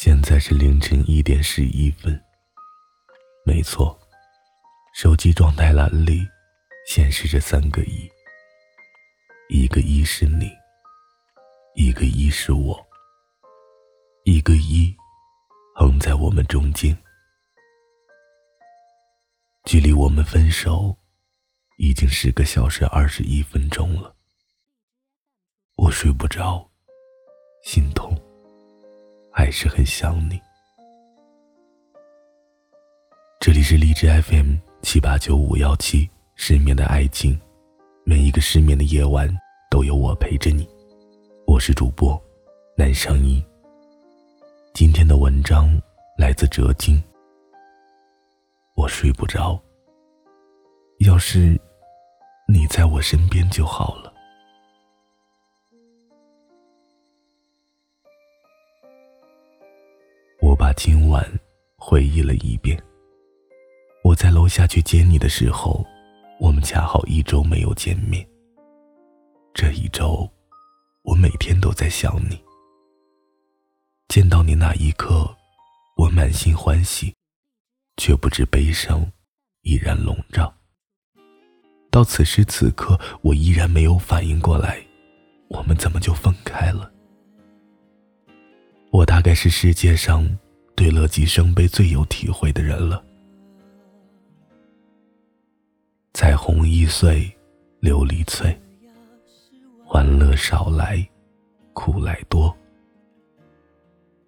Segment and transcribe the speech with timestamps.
[0.00, 2.16] 现在是凌晨一点十一分。
[3.44, 3.98] 没错，
[4.94, 6.24] 手机状态栏里
[6.86, 8.08] 显示着三个一，
[9.48, 10.52] 一个一是你，
[11.74, 12.80] 一个一是我，
[14.22, 14.96] 一个一
[15.74, 16.96] 横在我们中间。
[19.64, 20.96] 距离我们分手
[21.76, 24.14] 已经十个小时二十一分钟了，
[25.74, 26.70] 我睡不着，
[27.64, 28.16] 心痛。
[29.38, 30.36] 还是很想你。
[33.38, 37.40] 这里是荔枝 FM 七八九五幺七，失眠的爱情，
[38.04, 39.32] 每一个失眠的夜晚
[39.70, 40.68] 都有我陪着你。
[41.46, 42.20] 我是主播
[42.76, 43.40] 南商一。
[44.74, 45.70] 今天的文章
[46.18, 47.00] 来自哲金。
[48.74, 49.56] 我睡不着，
[51.06, 51.56] 要是
[52.48, 54.07] 你在我身边就好了。
[60.58, 61.24] 把今晚
[61.76, 62.76] 回忆了一遍。
[64.02, 65.86] 我在楼下去接你的时候，
[66.40, 68.26] 我们恰好一周没有见面。
[69.54, 70.28] 这一周，
[71.04, 72.42] 我每天都在想你。
[74.08, 75.32] 见到你那一刻，
[75.96, 77.14] 我满心欢喜，
[77.96, 79.06] 却不知悲伤
[79.62, 80.52] 依然笼罩。
[81.88, 84.84] 到此时此刻，我依然没有反应过来，
[85.50, 86.90] 我们怎么就分开了？
[88.90, 90.28] 我大概是世界上。
[90.78, 93.04] 对乐极生悲最有体会的人了。
[96.14, 97.28] 彩虹易碎，
[97.80, 98.56] 琉璃脆。
[99.84, 101.04] 欢乐少来，
[101.72, 102.56] 苦来多。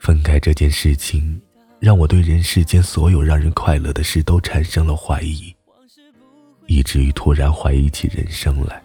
[0.00, 1.40] 分开这件事情，
[1.78, 5.54] 让我对人世间所有让人快乐的事都产生了怀疑，
[6.66, 8.82] 以至于突然怀疑起人生来。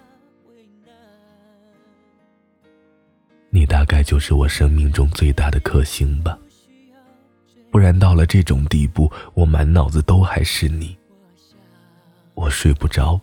[3.50, 6.38] 你大概就是我生命中最大的克星吧。
[7.70, 10.98] 不然到了这种地步，我满脑子都还是你。
[12.34, 13.20] 我睡不着，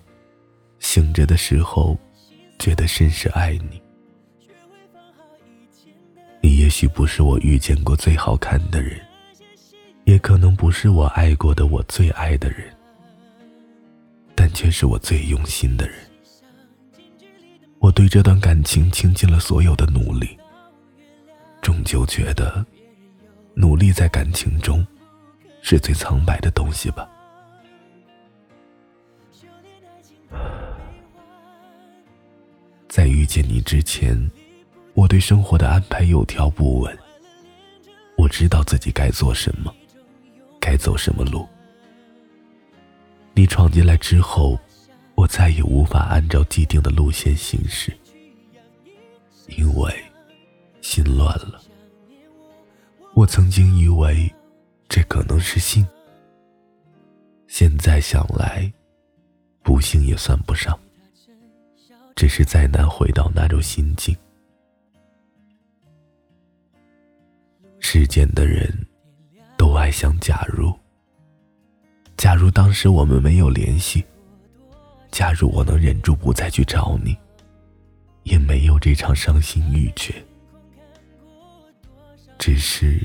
[0.79, 1.97] 醒着的时候，
[2.59, 3.81] 觉得甚是爱你。
[6.41, 9.01] 你也许不是我遇见过最好看的人，
[10.05, 12.71] 也可能不是我爱过的我最爱的人，
[14.35, 15.97] 但却是我最用心的人。
[17.79, 20.39] 我对这段感情倾尽了所有的努力，
[21.63, 22.65] 终究觉得。
[23.55, 24.85] 努力在感情中，
[25.63, 27.09] 是最苍白的东西吧。
[32.89, 34.31] 在遇见你之前，
[34.93, 36.99] 我对生活的安排有条不紊。
[38.17, 39.75] 我知道自己该做什么，
[40.61, 41.49] 该走什么路。
[43.35, 44.57] 你闯进来之后，
[45.17, 47.93] 我再也无法按照既定的路线行驶，
[49.49, 49.93] 因为
[50.81, 51.61] 心乱了。
[53.15, 54.29] 我曾经以为，
[54.89, 55.87] 这可能是幸。
[57.47, 58.71] 现在想来，
[59.63, 60.77] 不幸也算不上，
[62.17, 64.17] 只是再难回到那种心境。
[67.79, 68.69] 世间的人，
[69.57, 70.75] 都爱想假如。
[72.17, 74.05] 假如当时我们没有联系，
[75.13, 77.17] 假如我能忍住不再去找你，
[78.25, 80.13] 也没有这场伤心欲绝。
[82.47, 83.01] 只是，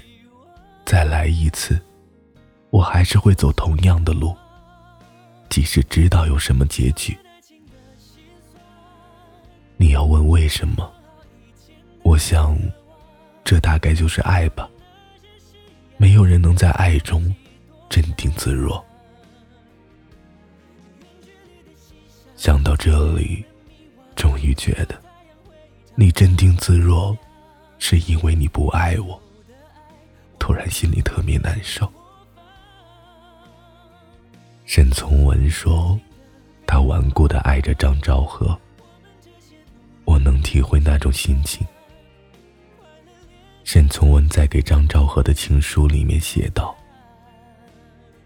[0.85, 1.81] 再来一次，
[2.71, 4.35] 我还是会走同样的路，
[5.47, 7.17] 即使知道有什么结局。
[9.77, 10.91] 你要问为什么？
[12.03, 12.59] 我想，
[13.45, 14.69] 这大概就是爱吧。
[15.95, 17.33] 没有人能在爱中
[17.89, 18.85] 镇定自若。
[22.35, 23.45] 想到这里，
[24.17, 25.01] 终于觉得，
[25.95, 27.17] 你镇定自若，
[27.77, 29.17] 是因为你不爱我。
[30.39, 31.91] 突然心里特别难受。
[34.65, 35.99] 沈从文说
[36.65, 38.57] ：“他顽固的爱着张兆和。”
[40.05, 41.65] 我能体会那种心情。
[43.63, 46.75] 沈从文在给张兆和的情书里面写道：“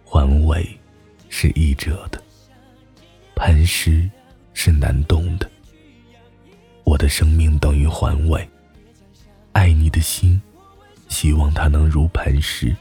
[0.05, 0.65] 环卫
[1.27, 2.21] 是易折的，
[3.35, 4.09] 磐石
[4.53, 5.49] 是难动的。
[6.85, 8.47] 我的生命等于环卫，
[9.51, 10.41] 爱你的心。”
[11.13, 12.75] 希望他能如磐石，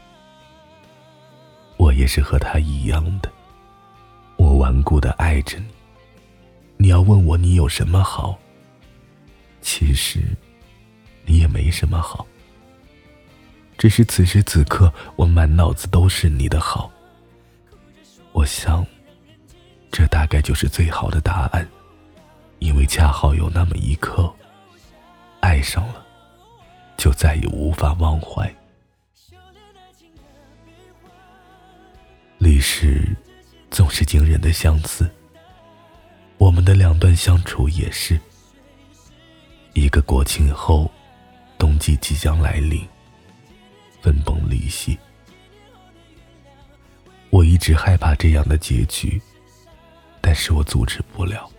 [1.77, 3.31] 我也是和他一样的。
[4.37, 5.65] 我顽固的爱着你。
[6.77, 8.35] 你要问我你有什么好？
[9.61, 10.19] 其实，
[11.27, 12.25] 你也没什么好。
[13.77, 16.91] 只是此时此刻，我满脑子都是你的好。
[18.31, 18.83] 我想，
[19.91, 21.65] 这大概就是最好的答案，
[22.57, 24.33] 因为恰好有那么一刻，
[25.39, 26.02] 爱上了。
[26.97, 28.53] 就再也无法忘怀。
[32.37, 33.15] 历史
[33.71, 35.09] 总是惊人的相似，
[36.37, 38.19] 我们的两段相处也是
[39.73, 40.91] 一个国庆后，
[41.57, 42.85] 冬季即将来临，
[44.01, 44.97] 分崩离析。
[47.29, 49.21] 我一直害怕这样的结局，
[50.21, 51.49] 但是我阻止不了。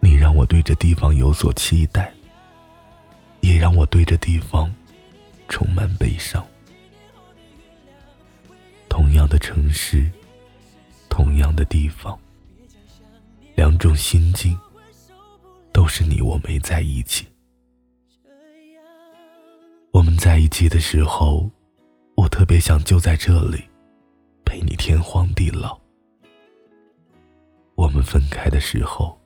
[0.00, 2.12] 你让我对这地方有所期待。
[3.60, 4.74] 让我对这地方
[5.46, 6.42] 充满悲伤。
[8.88, 10.10] 同样的城市，
[11.10, 12.18] 同样的地方。
[13.54, 14.58] 两种心境，
[15.74, 17.26] 都是你我没在一起。
[19.92, 21.50] 我们在一起的时候，
[22.16, 23.62] 我特别想就在这里，
[24.42, 25.78] 陪你天荒地老。
[27.74, 29.20] 我们分开的时候，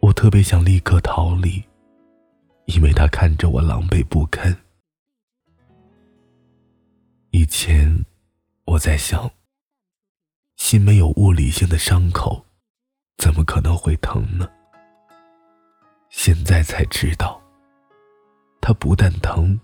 [0.00, 1.62] 我特别想立刻逃离，
[2.66, 4.56] 因为他看着我狼狈不堪。
[7.30, 8.04] 以前，
[8.64, 9.30] 我在想，
[10.56, 12.44] 心没有物理性的伤口。
[13.16, 14.50] 怎么可能会疼呢？
[16.10, 17.40] 现在才知道，
[18.60, 19.58] 它不但疼，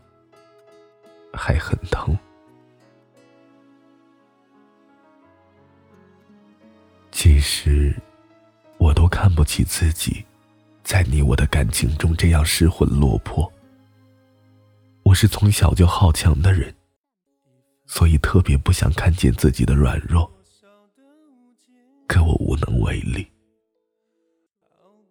[1.32, 2.16] 还很疼。
[7.10, 7.94] 其实，
[8.78, 10.24] 我都看不起自己，
[10.90, 13.48] 在你我的感情中这样失魂落魄。
[15.04, 16.74] 我是从小就好强的人，
[17.86, 20.28] 所以特别不想看见自己的软弱，
[22.08, 23.24] 可我无能为力。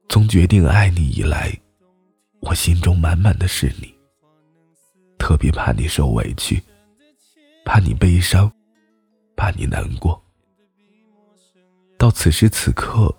[0.10, 1.58] 从决定爱你以来，
[2.42, 3.96] 我心中满满的是你。
[5.18, 6.62] 特别怕你受委屈，
[7.64, 8.52] 怕你悲伤，
[9.38, 10.22] 怕你难过。
[11.98, 13.16] 到此时此刻，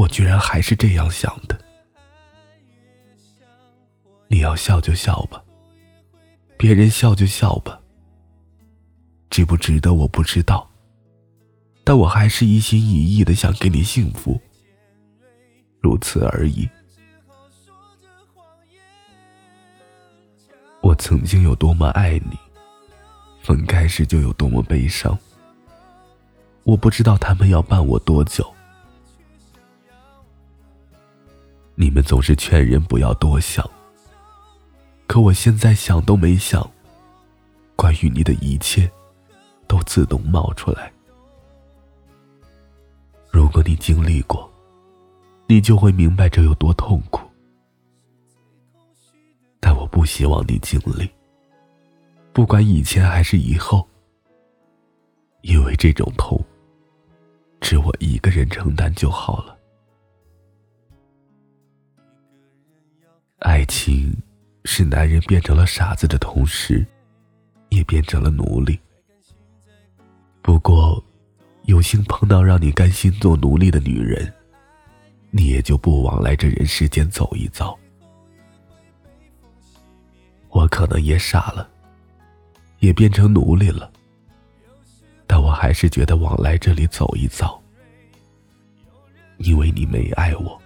[0.00, 1.60] 我居然还是这样想的。
[4.28, 5.44] 你要笑就笑吧，
[6.56, 7.78] 别人笑就笑吧。
[9.28, 10.66] 值不值得我不知道，
[11.84, 14.40] 但我还是一心一意的想给你幸福。
[15.80, 16.66] 如此而已。
[20.80, 22.38] 我曾经有多么爱你，
[23.42, 25.16] 分开时就有多么悲伤。
[26.62, 28.50] 我不知道他们要伴我多久。
[31.80, 33.66] 你们总是劝人不要多想，
[35.06, 36.70] 可我现在想都没想，
[37.74, 38.86] 关于你的一切，
[39.66, 40.92] 都自动冒出来。
[43.30, 44.46] 如果你经历过。
[45.46, 47.28] 你就会明白这有多痛苦，
[49.58, 51.10] 但我不希望你经历，
[52.32, 53.84] 不管以前还是以后，
[55.40, 56.40] 因为这种痛，
[57.60, 59.58] 只我一个人承担就好了。
[63.40, 64.14] 爱情
[64.66, 66.86] 是男人变成了傻子的同时，
[67.70, 68.78] 也变成了奴隶。
[70.42, 71.02] 不过，
[71.62, 74.30] 有幸碰到让你甘心做奴隶的女人。
[75.30, 77.78] 你也就不往来这人世间走一遭。
[80.48, 81.70] 我可能也傻了，
[82.80, 83.90] 也变成奴隶了，
[85.26, 87.62] 但我还是觉得往来这里走一遭，
[89.38, 90.59] 因为你没爱我。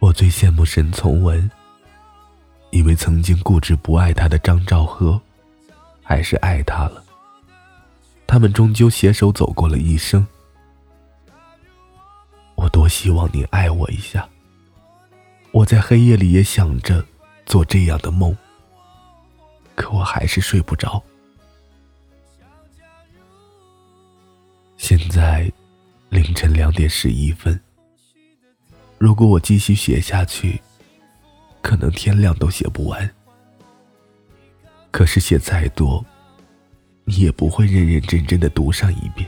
[0.00, 1.50] 我最羡慕沈从文，
[2.70, 5.20] 因为曾经固执不爱他的张兆和，
[6.02, 7.04] 还是爱他了。
[8.26, 10.26] 他们终究携手走过了一生。
[12.54, 14.26] 我多希望你爱我一下。
[15.52, 17.04] 我在黑夜里也想着
[17.44, 18.34] 做这样的梦，
[19.74, 21.02] 可我还是睡不着。
[24.78, 25.52] 现在
[26.08, 27.60] 凌晨两点十一分。
[29.00, 30.60] 如果我继续写下去，
[31.62, 33.10] 可能天亮都写不完。
[34.90, 36.04] 可是写再多，
[37.04, 39.26] 你也不会认认真真的读上一遍。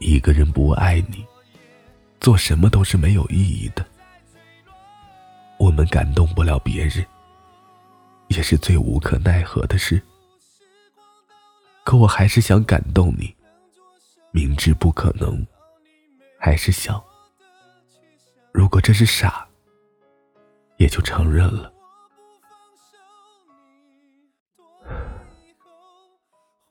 [0.00, 1.24] 一个人不爱你，
[2.20, 3.86] 做什么都是没有意义的。
[5.60, 7.06] 我们感动不了别人，
[8.26, 10.02] 也是最无可奈何的事。
[11.84, 13.32] 可我还是想感动你，
[14.32, 15.46] 明知不可能，
[16.38, 17.02] 还是想。
[18.52, 19.46] 如果这是傻，
[20.76, 21.72] 也就承认了。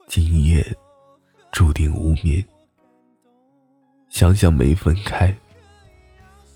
[0.07, 0.65] 今夜
[1.51, 2.43] 注定无眠。
[4.09, 5.35] 想想没分开，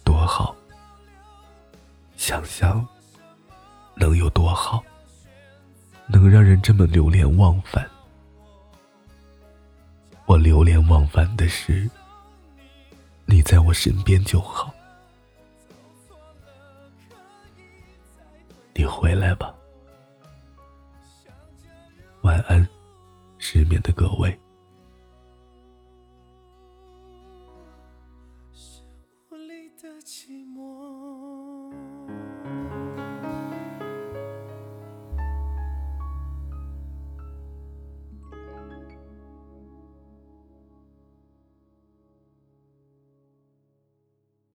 [0.03, 0.55] 多好。
[2.15, 2.87] 想想
[3.95, 4.81] 能有多好，
[6.07, 7.87] 能让人这么流连忘返。
[10.25, 11.89] 我流连忘返的是，
[13.31, 14.73] 你在我身边就好
[18.75, 19.55] 你回来吧
[22.23, 22.67] 晚安
[23.37, 24.37] 失眠的各位